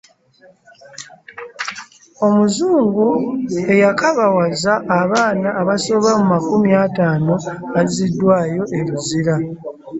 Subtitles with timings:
[2.27, 3.07] Omuzungu
[3.73, 7.33] eyakabawaza abaana abasoba mu makumi ataano
[7.79, 9.35] azziddwayo e Luzira.